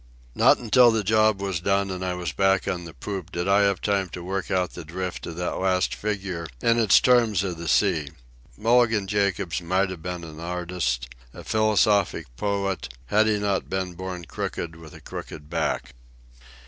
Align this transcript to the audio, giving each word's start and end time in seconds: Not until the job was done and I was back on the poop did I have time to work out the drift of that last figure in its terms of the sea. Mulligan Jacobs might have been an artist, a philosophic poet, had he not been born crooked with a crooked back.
Not 0.33 0.57
until 0.57 0.89
the 0.89 1.03
job 1.03 1.39
was 1.43 1.59
done 1.59 1.91
and 1.91 2.03
I 2.03 2.15
was 2.15 2.31
back 2.31 2.67
on 2.67 2.85
the 2.85 2.93
poop 2.95 3.31
did 3.31 3.47
I 3.47 3.61
have 3.61 3.81
time 3.81 4.09
to 4.13 4.23
work 4.23 4.49
out 4.49 4.71
the 4.73 4.83
drift 4.83 5.27
of 5.27 5.35
that 5.35 5.59
last 5.59 5.93
figure 5.93 6.47
in 6.59 6.79
its 6.79 6.99
terms 6.99 7.43
of 7.43 7.59
the 7.59 7.67
sea. 7.67 8.09
Mulligan 8.57 9.05
Jacobs 9.05 9.61
might 9.61 9.91
have 9.91 10.01
been 10.01 10.23
an 10.23 10.39
artist, 10.39 11.07
a 11.35 11.43
philosophic 11.43 12.25
poet, 12.35 12.89
had 13.13 13.27
he 13.27 13.37
not 13.37 13.69
been 13.69 13.93
born 13.93 14.25
crooked 14.25 14.75
with 14.75 14.95
a 14.95 15.01
crooked 15.01 15.51
back. 15.51 15.93